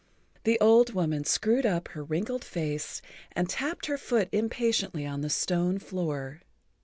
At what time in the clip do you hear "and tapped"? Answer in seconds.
3.33-3.85